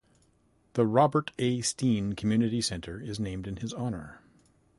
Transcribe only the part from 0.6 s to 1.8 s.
The Robert A.